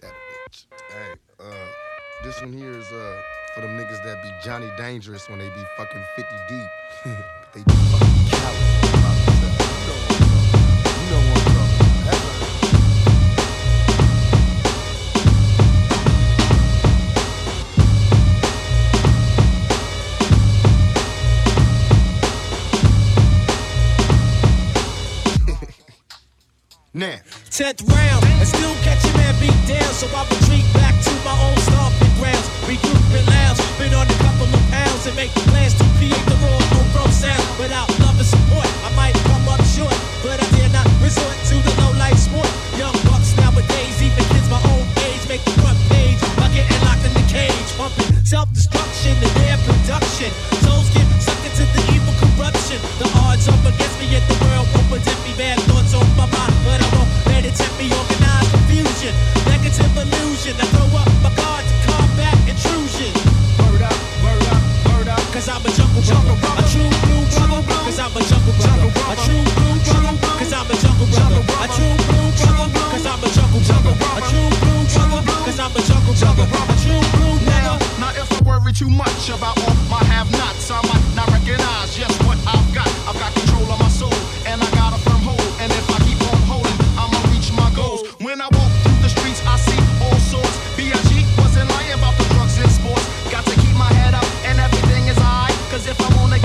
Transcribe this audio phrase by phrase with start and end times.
[0.00, 0.66] that bitch.
[0.90, 3.22] Hey, uh, this one here is uh
[3.54, 6.68] for them niggas that be Johnny Dangerous when they be fucking 50 deep.
[7.54, 8.69] they be fucking
[26.92, 27.20] Now,
[27.50, 29.94] Tenth round, and still catching man beat down.
[29.94, 32.42] So I retreat back to my own stomping grounds.
[32.66, 33.60] Regroup and lounge,
[60.50, 60.60] illusion.
[60.60, 63.12] I throw up my guard to combat intrusion.
[63.58, 65.20] Word up, word up, word up.
[65.32, 66.62] Cause I'm a jungle brother.
[66.62, 67.84] A true blue brother.
[67.86, 68.90] Cause I'm a jungle brother.
[68.90, 70.38] A true blue brother.
[70.38, 71.42] Cause I'm a jungle brother.
[71.62, 72.86] A true blue brother.
[72.90, 74.18] Cause I'm a jungle brother.
[74.18, 75.44] A true blue brother.
[75.46, 76.46] Cause I'm a jungle brother.
[76.46, 78.00] A true blue Now, brother.
[78.00, 80.99] now if I worry too much about all my have-nots, I might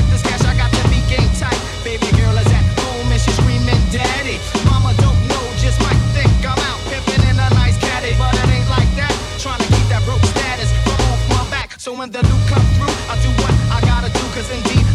[0.00, 0.70] I got
[1.10, 1.58] game tight.
[1.84, 4.38] Baby girl is at home, and she's screaming, Daddy.
[4.64, 8.48] Mama don't know, just might think I'm out pimping in a nice caddy, but it
[8.48, 9.12] ain't like that.
[9.38, 11.78] Trying to keep that broke status from off my back.
[11.78, 14.24] So when the loot come through, I do what I gotta do.
[14.34, 14.89] Cause indeed,